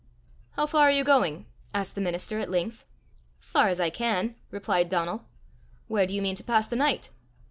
"How 0.53 0.65
far 0.65 0.87
are 0.87 0.91
you 0.91 1.03
going?" 1.03 1.45
asked 1.75 1.93
the 1.93 2.01
minister 2.01 2.39
at 2.39 2.49
length. 2.49 2.83
"As 3.39 3.51
far 3.51 3.67
as 3.67 3.79
I 3.79 3.91
can," 3.91 4.33
replied 4.49 4.89
Donal. 4.89 5.25
"Where 5.87 6.07
do 6.07 6.15
you 6.15 6.23
mean 6.23 6.35
to 6.37 6.43
pass 6.43 6.65
the 6.65 6.75
night?" 6.75 7.11